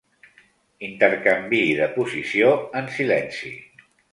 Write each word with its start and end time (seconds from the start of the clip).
Intercanviï 0.87 1.69
de 1.81 1.91
posició 1.99 2.51
en 2.83 2.91
silenci. 2.99 3.57